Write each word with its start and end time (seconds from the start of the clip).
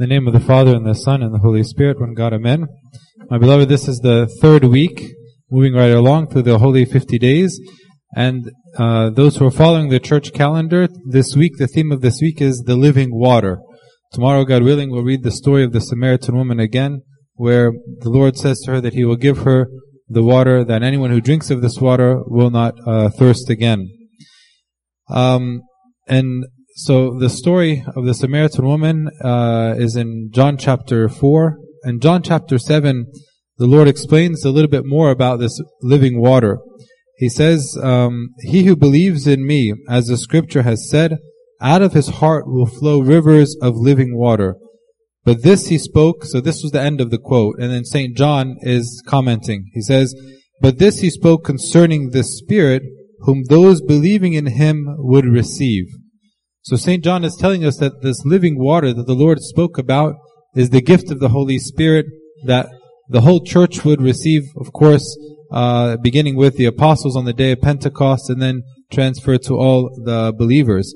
The 0.00 0.06
name 0.06 0.26
of 0.26 0.32
the 0.32 0.40
Father 0.40 0.74
and 0.74 0.86
the 0.86 0.94
Son 0.94 1.22
and 1.22 1.34
the 1.34 1.40
Holy 1.40 1.62
Spirit, 1.62 2.00
one 2.00 2.14
God, 2.14 2.32
Amen. 2.32 2.66
My 3.28 3.36
beloved, 3.36 3.68
this 3.68 3.86
is 3.86 3.98
the 3.98 4.34
third 4.40 4.64
week, 4.64 5.12
moving 5.50 5.74
right 5.74 5.90
along 5.90 6.28
through 6.28 6.44
the 6.44 6.56
Holy 6.56 6.86
50 6.86 7.18
days. 7.18 7.60
And 8.16 8.50
uh, 8.78 9.10
those 9.10 9.36
who 9.36 9.46
are 9.46 9.50
following 9.50 9.90
the 9.90 10.00
church 10.00 10.32
calendar, 10.32 10.88
this 11.04 11.36
week, 11.36 11.58
the 11.58 11.66
theme 11.66 11.92
of 11.92 12.00
this 12.00 12.18
week 12.22 12.40
is 12.40 12.62
the 12.64 12.76
living 12.76 13.10
water. 13.12 13.58
Tomorrow, 14.14 14.46
God 14.46 14.62
willing, 14.62 14.90
we'll 14.90 15.02
read 15.02 15.22
the 15.22 15.30
story 15.30 15.64
of 15.64 15.72
the 15.72 15.82
Samaritan 15.82 16.34
woman 16.34 16.60
again, 16.60 17.02
where 17.34 17.70
the 17.98 18.08
Lord 18.08 18.38
says 18.38 18.58
to 18.60 18.70
her 18.70 18.80
that 18.80 18.94
He 18.94 19.04
will 19.04 19.16
give 19.16 19.40
her 19.40 19.66
the 20.08 20.22
water, 20.22 20.64
that 20.64 20.82
anyone 20.82 21.10
who 21.10 21.20
drinks 21.20 21.50
of 21.50 21.60
this 21.60 21.78
water 21.78 22.22
will 22.24 22.48
not 22.48 22.72
uh, 22.86 23.10
thirst 23.10 23.50
again. 23.50 23.86
Um, 25.10 25.60
and 26.08 26.46
so 26.82 27.14
the 27.18 27.28
story 27.28 27.84
of 27.94 28.06
the 28.06 28.14
Samaritan 28.14 28.64
woman 28.64 29.10
uh, 29.22 29.74
is 29.76 29.96
in 29.96 30.30
John 30.32 30.56
chapter 30.56 31.10
4. 31.10 31.58
And 31.82 32.00
John 32.00 32.22
chapter 32.22 32.58
7, 32.58 33.04
the 33.58 33.66
Lord 33.66 33.86
explains 33.86 34.46
a 34.46 34.50
little 34.50 34.70
bit 34.70 34.86
more 34.86 35.10
about 35.10 35.40
this 35.40 35.60
living 35.82 36.18
water. 36.18 36.56
He 37.18 37.28
says, 37.28 37.76
um, 37.82 38.30
He 38.40 38.64
who 38.64 38.76
believes 38.76 39.26
in 39.26 39.46
me, 39.46 39.74
as 39.90 40.06
the 40.06 40.16
scripture 40.16 40.62
has 40.62 40.88
said, 40.88 41.18
out 41.60 41.82
of 41.82 41.92
his 41.92 42.08
heart 42.08 42.46
will 42.46 42.64
flow 42.64 43.00
rivers 43.00 43.54
of 43.60 43.76
living 43.76 44.16
water. 44.16 44.56
But 45.22 45.42
this 45.42 45.66
he 45.66 45.76
spoke, 45.76 46.24
so 46.24 46.40
this 46.40 46.62
was 46.62 46.72
the 46.72 46.80
end 46.80 47.02
of 47.02 47.10
the 47.10 47.18
quote. 47.18 47.56
And 47.58 47.70
then 47.70 47.84
St. 47.84 48.16
John 48.16 48.56
is 48.62 49.02
commenting. 49.06 49.70
He 49.74 49.82
says, 49.82 50.14
But 50.62 50.78
this 50.78 51.00
he 51.00 51.10
spoke 51.10 51.44
concerning 51.44 52.10
the 52.10 52.24
Spirit, 52.24 52.84
whom 53.20 53.44
those 53.50 53.82
believing 53.82 54.32
in 54.32 54.46
him 54.46 54.86
would 54.96 55.26
receive. 55.26 55.84
So 56.62 56.76
St. 56.76 57.02
John 57.02 57.24
is 57.24 57.36
telling 57.36 57.64
us 57.64 57.78
that 57.78 58.02
this 58.02 58.24
living 58.24 58.58
water 58.58 58.92
that 58.92 59.06
the 59.06 59.14
Lord 59.14 59.40
spoke 59.40 59.78
about 59.78 60.16
is 60.54 60.70
the 60.70 60.82
gift 60.82 61.10
of 61.10 61.18
the 61.18 61.30
Holy 61.30 61.58
Spirit 61.58 62.06
that 62.44 62.68
the 63.08 63.22
whole 63.22 63.42
church 63.44 63.84
would 63.84 64.00
receive, 64.00 64.42
of 64.56 64.72
course, 64.72 65.18
uh, 65.50 65.96
beginning 65.96 66.36
with 66.36 66.56
the 66.56 66.66
apostles 66.66 67.16
on 67.16 67.24
the 67.24 67.32
day 67.32 67.52
of 67.52 67.60
Pentecost 67.60 68.28
and 68.28 68.42
then 68.42 68.62
transfer 68.92 69.38
to 69.38 69.54
all 69.54 69.90
the 70.04 70.32
believers. 70.36 70.94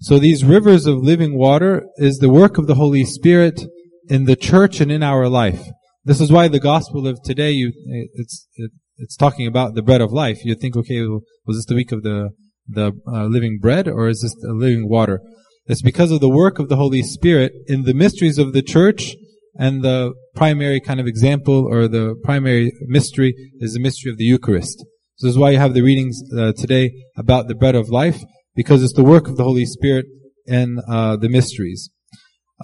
So 0.00 0.18
these 0.18 0.44
rivers 0.44 0.86
of 0.86 0.98
living 0.98 1.36
water 1.36 1.86
is 1.96 2.18
the 2.18 2.28
work 2.28 2.58
of 2.58 2.66
the 2.66 2.76
Holy 2.76 3.04
Spirit 3.04 3.60
in 4.08 4.26
the 4.26 4.36
church 4.36 4.80
and 4.80 4.92
in 4.92 5.02
our 5.02 5.28
life. 5.28 5.68
This 6.04 6.20
is 6.20 6.30
why 6.30 6.48
the 6.48 6.60
gospel 6.60 7.08
of 7.08 7.20
today, 7.22 7.50
you, 7.50 7.72
it's, 8.14 8.46
it, 8.54 8.70
it's 8.98 9.16
talking 9.16 9.46
about 9.46 9.74
the 9.74 9.82
bread 9.82 10.00
of 10.00 10.12
life. 10.12 10.44
You 10.44 10.54
think, 10.54 10.76
okay, 10.76 11.02
was 11.02 11.56
this 11.56 11.66
the 11.66 11.74
week 11.74 11.92
of 11.92 12.02
the 12.02 12.30
the 12.68 12.92
uh, 13.06 13.24
living 13.24 13.58
bread 13.60 13.88
or 13.88 14.08
is 14.08 14.22
this 14.22 14.34
the 14.40 14.52
living 14.52 14.88
water? 14.88 15.20
It's 15.66 15.82
because 15.82 16.10
of 16.10 16.20
the 16.20 16.28
work 16.28 16.58
of 16.58 16.68
the 16.68 16.76
Holy 16.76 17.02
Spirit 17.02 17.52
in 17.66 17.82
the 17.82 17.94
mysteries 17.94 18.38
of 18.38 18.52
the 18.52 18.62
church 18.62 19.14
and 19.58 19.82
the 19.82 20.14
primary 20.34 20.80
kind 20.80 21.00
of 21.00 21.06
example 21.06 21.66
or 21.68 21.88
the 21.88 22.14
primary 22.24 22.72
mystery 22.86 23.34
is 23.60 23.74
the 23.74 23.80
mystery 23.80 24.10
of 24.10 24.18
the 24.18 24.24
Eucharist. 24.24 24.78
So 25.16 25.26
this 25.26 25.34
is 25.34 25.38
why 25.38 25.50
you 25.50 25.58
have 25.58 25.74
the 25.74 25.82
readings 25.82 26.22
uh, 26.36 26.52
today 26.56 26.92
about 27.16 27.48
the 27.48 27.54
bread 27.54 27.74
of 27.74 27.90
life 27.90 28.22
because 28.54 28.82
it's 28.82 28.94
the 28.94 29.04
work 29.04 29.28
of 29.28 29.36
the 29.36 29.44
Holy 29.44 29.66
Spirit 29.66 30.06
and 30.46 30.78
uh, 30.88 31.16
the 31.16 31.28
mysteries. 31.28 31.90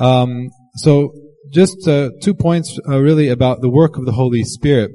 Um, 0.00 0.50
so 0.76 1.12
just 1.52 1.86
uh, 1.86 2.10
two 2.22 2.34
points 2.34 2.78
uh, 2.88 3.00
really 3.00 3.28
about 3.28 3.60
the 3.60 3.70
work 3.70 3.96
of 3.96 4.06
the 4.06 4.12
Holy 4.12 4.44
Spirit. 4.44 4.92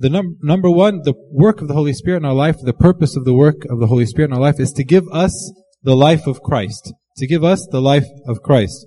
The 0.00 0.08
num- 0.08 0.38
number 0.42 0.70
one, 0.70 1.02
the 1.04 1.12
work 1.30 1.60
of 1.60 1.68
the 1.68 1.74
Holy 1.74 1.92
Spirit 1.92 2.18
in 2.18 2.24
our 2.24 2.32
life, 2.32 2.56
the 2.62 2.72
purpose 2.72 3.16
of 3.16 3.26
the 3.26 3.34
work 3.34 3.66
of 3.68 3.80
the 3.80 3.86
Holy 3.86 4.06
Spirit 4.06 4.30
in 4.30 4.34
our 4.34 4.40
life 4.40 4.58
is 4.58 4.72
to 4.72 4.82
give 4.82 5.04
us 5.12 5.52
the 5.82 5.94
life 5.94 6.26
of 6.26 6.40
Christ. 6.40 6.94
To 7.18 7.26
give 7.26 7.44
us 7.44 7.68
the 7.70 7.82
life 7.82 8.06
of 8.26 8.40
Christ. 8.40 8.86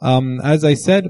Um, 0.00 0.40
as 0.42 0.64
I 0.64 0.72
said, 0.72 1.04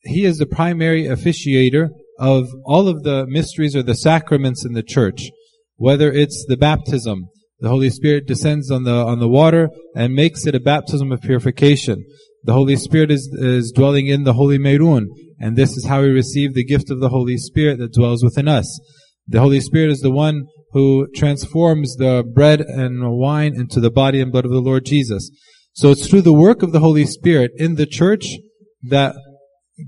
He 0.00 0.24
is 0.24 0.38
the 0.38 0.46
primary 0.46 1.04
officiator 1.04 1.90
of 2.18 2.48
all 2.64 2.88
of 2.88 3.02
the 3.02 3.26
mysteries 3.28 3.76
or 3.76 3.82
the 3.82 3.94
sacraments 3.94 4.64
in 4.64 4.72
the 4.72 4.82
church. 4.82 5.28
Whether 5.76 6.10
it's 6.10 6.46
the 6.48 6.56
baptism, 6.56 7.26
the 7.62 7.70
Holy 7.70 7.88
Spirit 7.88 8.26
descends 8.26 8.70
on 8.70 8.84
the, 8.84 8.94
on 8.94 9.18
the 9.18 9.28
water 9.28 9.70
and 9.94 10.14
makes 10.14 10.46
it 10.46 10.54
a 10.54 10.60
baptism 10.60 11.10
of 11.10 11.22
purification. 11.22 12.04
The 12.44 12.52
Holy 12.52 12.76
Spirit 12.76 13.10
is, 13.10 13.28
is 13.32 13.72
dwelling 13.72 14.08
in 14.08 14.24
the 14.24 14.34
Holy 14.34 14.58
Meirun 14.58 15.06
and 15.42 15.56
this 15.56 15.76
is 15.76 15.86
how 15.86 16.02
we 16.02 16.08
receive 16.08 16.54
the 16.54 16.64
gift 16.64 16.88
of 16.88 17.00
the 17.00 17.08
Holy 17.08 17.36
Spirit 17.36 17.80
that 17.80 17.92
dwells 17.92 18.22
within 18.22 18.46
us. 18.46 18.80
The 19.26 19.40
Holy 19.40 19.60
Spirit 19.60 19.90
is 19.90 20.00
the 20.00 20.10
one 20.10 20.46
who 20.70 21.08
transforms 21.16 21.96
the 21.96 22.22
bread 22.22 22.60
and 22.60 23.18
wine 23.18 23.54
into 23.56 23.80
the 23.80 23.90
body 23.90 24.20
and 24.20 24.30
blood 24.30 24.44
of 24.44 24.52
the 24.52 24.60
Lord 24.60 24.84
Jesus. 24.84 25.32
So 25.72 25.90
it's 25.90 26.06
through 26.08 26.22
the 26.22 26.32
work 26.32 26.62
of 26.62 26.70
the 26.70 26.78
Holy 26.78 27.04
Spirit 27.06 27.50
in 27.56 27.74
the 27.74 27.86
church 27.86 28.36
that 28.84 29.16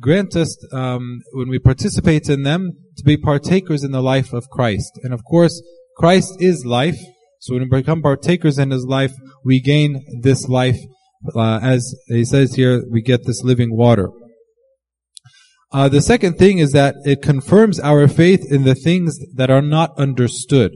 grant 0.01 0.35
us, 0.35 0.57
um, 0.73 1.21
when 1.33 1.49
we 1.49 1.61
participate 1.61 2.29
in 2.29 2.43
them, 2.43 2.73
to 2.97 3.05
be 3.05 3.17
partakers 3.17 3.85
in 3.85 3.93
the 3.93 4.03
life 4.03 4.33
of 4.33 4.49
Christ. 4.51 4.99
And 5.05 5.15
of 5.15 5.23
course, 5.23 5.63
Christ 5.97 6.35
is 6.41 6.65
life. 6.65 6.99
So 7.45 7.53
when 7.53 7.69
we 7.69 7.83
become 7.83 8.01
partakers 8.01 8.59
in 8.59 8.71
His 8.71 8.87
life, 8.87 9.13
we 9.45 9.61
gain 9.61 10.03
this 10.23 10.49
life. 10.49 10.79
Uh, 11.37 11.61
as 11.63 11.95
He 12.07 12.25
says 12.25 12.55
here, 12.55 12.83
we 12.91 13.03
get 13.03 13.27
this 13.27 13.43
living 13.45 13.77
water. 13.77 14.09
Uh, 15.71 15.91
the 15.91 16.01
second 16.01 16.39
thing 16.39 16.57
is 16.57 16.73
that 16.73 16.95
it 17.05 17.21
confirms 17.21 17.79
our 17.79 18.09
faith 18.09 18.51
in 18.51 18.65
the 18.65 18.75
things 18.75 19.19
that 19.35 19.51
are 19.51 19.61
not 19.61 19.91
understood. 19.99 20.73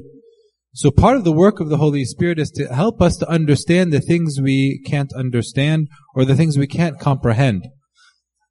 So 0.74 0.90
part 0.90 1.16
of 1.16 1.24
the 1.24 1.32
work 1.32 1.58
of 1.58 1.70
the 1.70 1.78
Holy 1.78 2.04
Spirit 2.04 2.38
is 2.38 2.50
to 2.50 2.66
help 2.66 3.00
us 3.00 3.16
to 3.16 3.30
understand 3.30 3.90
the 3.90 4.02
things 4.02 4.38
we 4.38 4.82
can't 4.84 5.12
understand 5.14 5.88
or 6.14 6.26
the 6.26 6.36
things 6.36 6.58
we 6.58 6.66
can't 6.66 7.00
comprehend. 7.00 7.64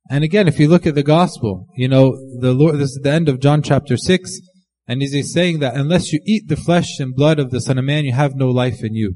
And 0.09 0.23
again, 0.23 0.47
if 0.47 0.59
you 0.59 0.67
look 0.69 0.87
at 0.87 0.95
the 0.95 1.03
gospel, 1.03 1.67
you 1.75 1.87
know, 1.87 2.17
the 2.39 2.53
Lord, 2.53 2.77
this 2.77 2.89
is 2.89 2.99
the 3.03 3.11
end 3.11 3.29
of 3.29 3.39
John 3.39 3.61
chapter 3.61 3.95
6, 3.95 4.39
and 4.87 5.01
he's 5.01 5.33
saying 5.33 5.59
that 5.59 5.75
unless 5.75 6.13
you 6.13 6.21
eat 6.25 6.47
the 6.47 6.55
flesh 6.55 6.99
and 6.99 7.15
blood 7.15 7.39
of 7.39 7.51
the 7.51 7.59
Son 7.59 7.77
of 7.77 7.85
Man, 7.85 8.05
you 8.05 8.13
have 8.13 8.35
no 8.35 8.49
life 8.49 8.83
in 8.83 8.95
you. 8.95 9.15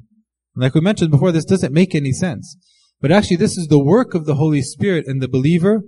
Like 0.55 0.75
we 0.75 0.81
mentioned 0.81 1.11
before, 1.11 1.31
this 1.31 1.45
doesn't 1.45 1.73
make 1.73 1.95
any 1.95 2.11
sense. 2.11 2.57
But 2.99 3.11
actually, 3.11 3.37
this 3.37 3.57
is 3.57 3.67
the 3.67 3.83
work 3.83 4.13
of 4.13 4.25
the 4.25 4.35
Holy 4.35 4.61
Spirit 4.61 5.05
in 5.07 5.19
the 5.19 5.29
believer 5.29 5.81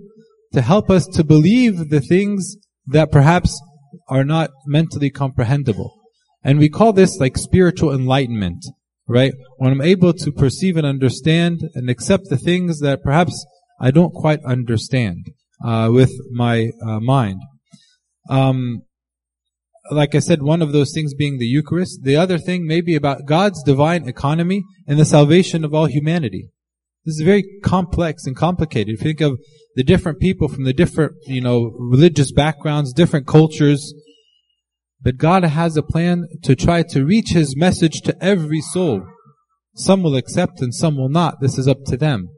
to 0.52 0.62
help 0.62 0.90
us 0.90 1.06
to 1.08 1.22
believe 1.22 1.90
the 1.90 2.00
things 2.00 2.56
that 2.86 3.12
perhaps 3.12 3.60
are 4.08 4.24
not 4.24 4.50
mentally 4.66 5.10
comprehensible. 5.10 5.94
And 6.42 6.58
we 6.58 6.68
call 6.68 6.92
this 6.92 7.18
like 7.18 7.36
spiritual 7.36 7.92
enlightenment, 7.92 8.64
right? 9.06 9.32
When 9.58 9.72
I'm 9.72 9.82
able 9.82 10.12
to 10.12 10.32
perceive 10.32 10.76
and 10.76 10.86
understand 10.86 11.60
and 11.74 11.88
accept 11.88 12.24
the 12.30 12.36
things 12.36 12.80
that 12.80 13.02
perhaps 13.02 13.46
I 13.80 13.90
don't 13.90 14.12
quite 14.12 14.40
understand 14.44 15.26
uh, 15.64 15.90
with 15.92 16.12
my 16.32 16.70
uh, 16.84 17.00
mind. 17.00 17.40
Um, 18.28 18.82
like 19.90 20.14
I 20.14 20.18
said, 20.18 20.42
one 20.42 20.62
of 20.62 20.72
those 20.72 20.92
things 20.92 21.14
being 21.14 21.38
the 21.38 21.46
Eucharist. 21.46 22.00
The 22.02 22.16
other 22.16 22.38
thing 22.38 22.66
may 22.66 22.80
be 22.80 22.94
about 22.94 23.26
God's 23.26 23.62
divine 23.62 24.08
economy 24.08 24.64
and 24.86 24.98
the 24.98 25.04
salvation 25.04 25.64
of 25.64 25.74
all 25.74 25.86
humanity. 25.86 26.50
This 27.04 27.16
is 27.16 27.22
very 27.22 27.44
complex 27.62 28.24
and 28.24 28.34
complicated. 28.34 28.94
If 28.94 29.00
you 29.00 29.10
think 29.10 29.20
of 29.20 29.38
the 29.74 29.84
different 29.84 30.20
people 30.20 30.48
from 30.48 30.64
the 30.64 30.72
different, 30.72 31.12
you 31.26 31.42
know, 31.42 31.74
religious 31.78 32.32
backgrounds, 32.32 32.92
different 32.94 33.26
cultures. 33.26 33.92
But 35.02 35.18
God 35.18 35.44
has 35.44 35.76
a 35.76 35.82
plan 35.82 36.28
to 36.44 36.56
try 36.56 36.82
to 36.82 37.04
reach 37.04 37.30
His 37.30 37.54
message 37.56 38.00
to 38.02 38.16
every 38.24 38.62
soul. 38.62 39.06
Some 39.74 40.02
will 40.02 40.16
accept 40.16 40.62
and 40.62 40.74
some 40.74 40.96
will 40.96 41.10
not. 41.10 41.40
This 41.40 41.58
is 41.58 41.68
up 41.68 41.84
to 41.88 41.98
them. 41.98 42.28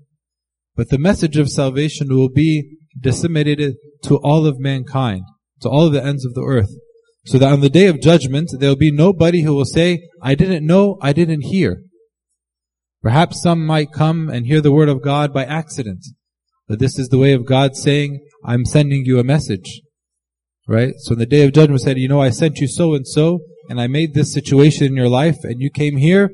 But 0.74 0.88
the 0.88 0.98
message 0.98 1.36
of 1.36 1.48
salvation 1.48 2.08
will 2.08 2.28
be 2.28 2.78
disseminated 2.98 3.76
to 4.04 4.16
all 4.16 4.46
of 4.46 4.58
mankind, 4.58 5.22
to 5.60 5.68
all 5.68 5.86
of 5.86 5.92
the 5.92 6.04
ends 6.04 6.26
of 6.26 6.34
the 6.34 6.42
earth. 6.42 6.70
So 7.26 7.38
that 7.38 7.52
on 7.52 7.60
the 7.60 7.70
day 7.70 7.86
of 7.86 8.00
judgment, 8.00 8.50
there 8.58 8.68
will 8.68 8.76
be 8.76 8.92
nobody 8.92 9.42
who 9.42 9.54
will 9.54 9.64
say, 9.64 10.08
I 10.22 10.34
didn't 10.36 10.64
know, 10.64 10.96
I 11.02 11.12
didn't 11.12 11.42
hear. 11.42 11.82
Perhaps 13.02 13.42
some 13.42 13.66
might 13.66 13.92
come 13.92 14.28
and 14.28 14.46
hear 14.46 14.60
the 14.60 14.72
word 14.72 14.88
of 14.88 15.02
God 15.02 15.32
by 15.32 15.44
accident. 15.44 16.04
But 16.68 16.78
this 16.78 16.98
is 16.98 17.08
the 17.08 17.18
way 17.18 17.32
of 17.32 17.44
God 17.44 17.76
saying, 17.76 18.20
I'm 18.44 18.64
sending 18.64 19.04
you 19.04 19.18
a 19.18 19.24
message. 19.24 19.80
Right? 20.68 20.94
So 20.98 21.12
in 21.12 21.18
the 21.18 21.26
day 21.26 21.44
of 21.44 21.52
judgment 21.52 21.80
said, 21.80 21.98
you 21.98 22.08
know, 22.08 22.20
I 22.20 22.30
sent 22.30 22.58
you 22.58 22.68
so 22.68 22.94
and 22.94 23.06
so, 23.06 23.40
and 23.68 23.80
I 23.80 23.88
made 23.88 24.14
this 24.14 24.32
situation 24.32 24.86
in 24.86 24.96
your 24.96 25.08
life, 25.08 25.38
and 25.42 25.60
you 25.60 25.70
came 25.70 25.96
here, 25.96 26.30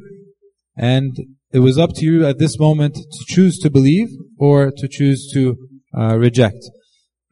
and 0.77 1.17
it 1.53 1.61
was 1.61 1.79
up 1.79 1.91
to 1.97 2.05
you 2.05 2.27
at 2.27 2.39
this 2.39 2.59
moment 2.59 2.95
to 2.95 3.25
choose 3.29 3.59
to 3.61 3.71
believe 3.71 4.09
or 4.39 4.71
to 4.71 4.89
choose 4.89 5.31
to 5.33 5.57
uh, 5.97 6.19
reject. 6.19 6.65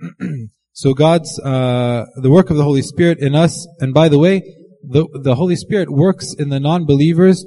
so 0.72 0.94
God's 0.94 1.38
uh, 1.40 2.06
the 2.16 2.30
work 2.30 2.50
of 2.50 2.56
the 2.56 2.64
Holy 2.64 2.82
Spirit 2.82 3.18
in 3.20 3.34
us, 3.34 3.66
and 3.80 3.92
by 3.92 4.08
the 4.08 4.18
way, 4.18 4.42
the 4.82 5.06
the 5.22 5.34
Holy 5.34 5.56
Spirit 5.56 5.90
works 5.90 6.34
in 6.38 6.48
the 6.48 6.60
non-believers 6.60 7.44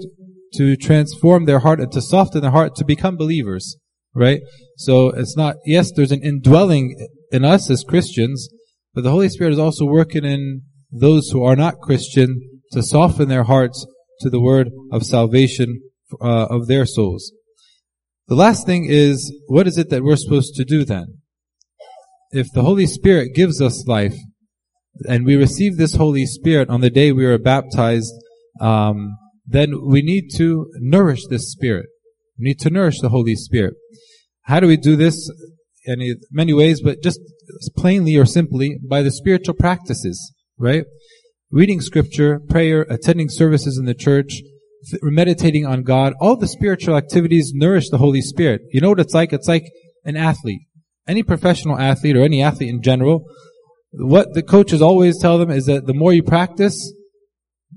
to 0.56 0.76
transform 0.76 1.46
their 1.46 1.60
heart 1.60 1.80
and 1.80 1.92
to 1.92 2.02
soften 2.02 2.42
their 2.42 2.52
heart 2.52 2.76
to 2.76 2.86
become 2.86 3.18
believers 3.18 3.78
right? 4.14 4.42
So 4.78 5.10
it's 5.10 5.36
not, 5.36 5.56
yes, 5.66 5.92
there's 5.96 6.12
an 6.12 6.24
indwelling 6.24 7.08
in 7.32 7.44
us 7.44 7.70
as 7.70 7.84
Christians, 7.84 8.50
but 8.94 9.04
the 9.04 9.12
Holy 9.12 9.30
Spirit 9.30 9.54
is 9.54 9.60
also 9.60 9.86
working 9.86 10.24
in 10.24 10.62
those 10.92 11.30
who 11.30 11.44
are 11.44 11.56
not 11.56 11.80
Christian 11.80 12.62
to 12.72 12.84
soften 12.84 13.28
their 13.28 13.44
hearts 13.44 13.86
to 14.22 14.30
the 14.30 14.42
word 14.42 14.70
of 14.92 15.04
salvation 15.06 15.82
uh, 16.22 16.48
of 16.50 16.68
their 16.68 16.86
souls. 16.86 17.32
The 18.28 18.36
last 18.36 18.66
thing 18.66 18.86
is, 18.88 19.34
what 19.48 19.68
is 19.68 19.78
it 19.78 19.90
that 19.90 20.04
we're 20.04 20.16
supposed 20.16 20.56
to 20.56 20.64
do 20.64 20.86
then? 20.86 21.22
If 22.36 22.52
the 22.52 22.64
Holy 22.64 22.88
Spirit 22.88 23.36
gives 23.36 23.62
us 23.62 23.86
life, 23.88 24.16
and 25.08 25.24
we 25.24 25.36
receive 25.36 25.78
this 25.78 25.94
Holy 25.94 26.26
Spirit 26.26 26.68
on 26.68 26.82
the 26.82 26.90
day 26.90 27.12
we 27.12 27.28
are 27.28 27.38
baptized, 27.38 28.12
um, 28.60 29.18
then 29.46 29.86
we 29.86 30.02
need 30.02 30.30
to 30.38 30.66
nourish 30.80 31.28
this 31.30 31.52
Spirit. 31.52 31.86
We 32.40 32.46
need 32.46 32.60
to 32.62 32.72
nourish 32.72 33.00
the 33.02 33.10
Holy 33.10 33.36
Spirit. 33.36 33.76
How 34.46 34.60
do 34.60 34.66
we 34.66 34.78
do 34.78 34.96
this? 34.96 35.32
In 35.86 36.16
many 36.32 36.54
ways, 36.54 36.82
but 36.82 37.04
just 37.04 37.20
plainly 37.78 38.16
or 38.16 38.26
simply 38.26 38.80
by 38.90 39.04
the 39.04 39.12
spiritual 39.12 39.54
practices, 39.54 40.34
right? 40.58 40.86
Reading 41.52 41.82
scripture, 41.82 42.40
prayer, 42.40 42.88
attending 42.90 43.30
services 43.30 43.78
in 43.78 43.86
the 43.86 43.94
church, 43.94 44.42
meditating 45.04 45.68
on 45.68 45.84
God, 45.84 46.14
all 46.20 46.36
the 46.36 46.48
spiritual 46.48 46.96
activities 46.98 47.52
nourish 47.54 47.90
the 47.90 48.00
Holy 48.00 48.22
Spirit. 48.22 48.62
You 48.72 48.82
know 48.82 48.90
what 48.90 49.00
it's 49.02 49.14
like? 49.14 49.34
It's 49.34 49.48
like 49.48 49.66
an 50.04 50.18
athlete. 50.18 50.62
Any 51.08 51.24
professional 51.24 51.78
athlete 51.78 52.16
or 52.16 52.24
any 52.24 52.42
athlete 52.42 52.70
in 52.70 52.82
general, 52.82 53.26
what 53.92 54.34
the 54.34 54.42
coaches 54.42 54.82
always 54.82 55.20
tell 55.20 55.38
them 55.38 55.52
is 55.52 55.66
that 55.66 55.86
the 55.86 55.94
more 55.94 56.14
you 56.14 56.24
practice, 56.24 56.94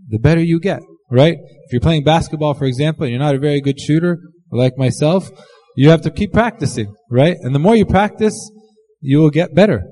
the 0.09 0.19
better 0.19 0.43
you 0.43 0.61
get, 0.61 0.81
right? 1.11 1.37
If 1.65 1.73
you're 1.73 1.81
playing 1.81 2.05
basketball, 2.05 2.55
for 2.55 2.65
example, 2.65 3.05
and 3.05 3.11
you're 3.11 3.23
not 3.23 3.35
a 3.35 3.39
very 3.39 3.61
good 3.61 3.81
shooter, 3.81 4.19
like 4.51 4.79
myself, 4.79 5.31
you 5.77 5.91
have 5.91 6.03
to 6.03 6.11
keep 6.11 6.33
practicing, 6.33 6.95
right? 7.11 7.37
And 7.41 7.55
the 7.55 7.59
more 7.59 7.77
you 7.77 7.85
practice, 7.85 8.51
you 9.01 9.19
will 9.19 9.31
get 9.31 9.55
better 9.55 9.83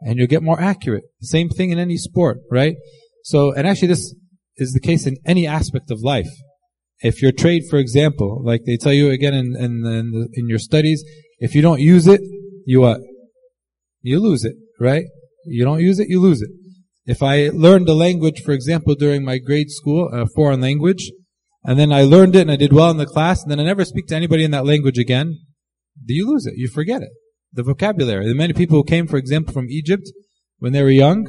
and 0.00 0.18
you'll 0.18 0.26
get 0.26 0.42
more 0.42 0.60
accurate. 0.60 1.04
Same 1.20 1.48
thing 1.48 1.70
in 1.70 1.78
any 1.78 1.96
sport, 1.96 2.38
right? 2.50 2.76
So, 3.22 3.52
and 3.52 3.66
actually 3.66 3.88
this 3.88 4.14
is 4.56 4.72
the 4.72 4.80
case 4.80 5.06
in 5.06 5.16
any 5.24 5.46
aspect 5.46 5.90
of 5.90 6.00
life. 6.02 6.28
If 7.00 7.22
your 7.22 7.30
trade, 7.30 7.62
for 7.70 7.78
example, 7.78 8.42
like 8.44 8.62
they 8.66 8.76
tell 8.76 8.92
you 8.92 9.10
again 9.10 9.34
in, 9.34 9.54
in, 9.56 9.86
in, 9.86 10.10
the, 10.10 10.28
in 10.32 10.48
your 10.48 10.58
studies, 10.58 11.04
if 11.38 11.54
you 11.54 11.62
don't 11.62 11.80
use 11.80 12.06
it, 12.06 12.20
you 12.68 12.82
what? 12.82 13.00
You 14.02 14.20
lose 14.20 14.44
it, 14.44 14.54
right? 14.78 15.04
You 15.46 15.64
don't 15.64 15.80
use 15.80 15.98
it, 15.98 16.08
you 16.10 16.20
lose 16.20 16.42
it. 16.42 16.50
If 17.06 17.22
I 17.22 17.48
learned 17.48 17.88
a 17.88 17.94
language, 17.94 18.42
for 18.44 18.52
example, 18.52 18.94
during 18.94 19.24
my 19.24 19.38
grade 19.38 19.70
school, 19.70 20.10
a 20.12 20.26
foreign 20.36 20.60
language, 20.60 21.10
and 21.64 21.78
then 21.78 21.90
I 21.92 22.02
learned 22.02 22.36
it 22.36 22.42
and 22.42 22.50
I 22.50 22.56
did 22.56 22.74
well 22.74 22.90
in 22.90 22.98
the 22.98 23.06
class, 23.06 23.42
and 23.42 23.50
then 23.50 23.58
I 23.58 23.64
never 23.64 23.86
speak 23.86 24.06
to 24.08 24.16
anybody 24.16 24.44
in 24.44 24.50
that 24.50 24.66
language 24.66 24.98
again, 24.98 25.38
do 26.04 26.12
you 26.12 26.30
lose 26.30 26.44
it? 26.44 26.54
You 26.56 26.68
forget 26.68 27.00
it. 27.00 27.08
The 27.54 27.62
vocabulary. 27.62 28.28
The 28.28 28.34
many 28.34 28.52
people 28.52 28.76
who 28.76 28.84
came, 28.84 29.06
for 29.06 29.16
example, 29.16 29.54
from 29.54 29.70
Egypt 29.70 30.06
when 30.58 30.74
they 30.74 30.82
were 30.82 30.90
young, 30.90 31.26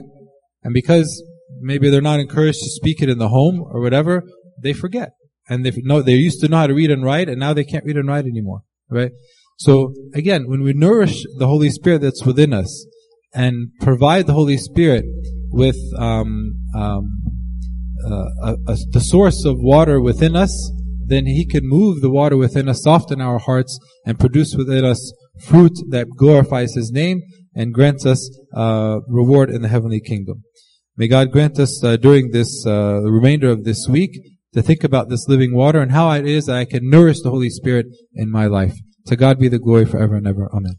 and 0.62 0.74
because 0.74 1.24
maybe 1.62 1.90
they're 1.90 2.02
not 2.02 2.20
encouraged 2.20 2.60
to 2.60 2.70
speak 2.70 3.02
it 3.02 3.08
in 3.08 3.18
the 3.18 3.30
home 3.30 3.62
or 3.62 3.80
whatever, 3.80 4.24
they 4.62 4.74
forget. 4.74 5.12
And 5.48 5.66
they 5.66 5.72
know, 5.78 6.02
they 6.02 6.16
used 6.16 6.42
to 6.42 6.50
know 6.50 6.58
how 6.58 6.68
to 6.68 6.74
read 6.74 6.92
and 6.92 7.06
write, 7.06 7.30
and 7.30 7.40
now 7.40 7.54
they 7.54 7.64
can't 7.64 7.86
read 7.86 7.96
and 7.96 8.10
write 8.10 8.26
anymore. 8.26 8.64
Right? 8.90 9.12
So, 9.60 9.94
again, 10.14 10.48
when 10.48 10.64
we 10.64 10.72
nourish 10.72 11.26
the 11.38 11.48
Holy 11.48 11.70
Spirit 11.70 12.00
that's 12.00 12.26
within 12.26 12.54
us, 12.54 12.88
and 13.34 13.72
provide 13.82 14.26
the 14.26 14.34
Holy 14.34 14.58
Spirit 14.58 15.04
with 15.52 15.78
um, 15.98 16.56
um, 16.74 17.22
uh, 18.06 18.26
a, 18.42 18.56
a, 18.68 18.78
the 18.92 19.02
source 19.02 19.44
of 19.44 19.58
water 19.60 20.00
within 20.00 20.36
us, 20.36 20.72
then 21.06 21.26
He 21.26 21.46
can 21.46 21.68
move 21.68 22.00
the 22.00 22.10
water 22.10 22.38
within 22.38 22.70
us, 22.70 22.84
soften 22.84 23.20
our 23.20 23.38
hearts, 23.38 23.78
and 24.06 24.18
produce 24.18 24.56
within 24.56 24.86
us 24.86 25.14
fruit 25.46 25.74
that 25.90 26.08
glorifies 26.18 26.74
His 26.76 26.92
name 26.92 27.22
and 27.54 27.74
grants 27.74 28.06
us 28.06 28.32
uh, 28.56 29.00
reward 29.08 29.50
in 29.50 29.62
the 29.62 29.68
heavenly 29.68 30.00
kingdom. 30.00 30.44
May 30.96 31.10
God 31.10 31.32
grant 31.32 31.60
us 31.60 31.84
uh, 31.84 31.98
during 31.98 32.32
this 32.32 32.66
uh, 32.66 33.02
remainder 33.02 33.50
of 33.50 33.66
this 33.66 33.88
week 33.90 34.12
to 34.54 34.62
think 34.62 34.86
about 34.86 35.10
this 35.10 35.28
living 35.28 35.54
water 35.54 35.82
and 35.82 35.92
how 35.92 36.12
it 36.12 36.26
is 36.26 36.46
that 36.46 36.56
I 36.56 36.66
can 36.66 36.90
nourish 36.90 37.22
the 37.22 37.30
Holy 37.30 37.50
Spirit 37.50 37.88
in 38.16 38.32
my 38.32 38.46
life. 38.46 38.76
To 39.10 39.16
God 39.16 39.40
be 39.40 39.48
the 39.48 39.58
glory 39.58 39.88
forever 39.88 40.18
and 40.18 40.28
ever. 40.28 40.48
Amen. 40.54 40.68